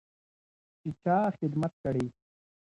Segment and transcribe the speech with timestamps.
[0.79, 2.05] چې چا خدمت کړی.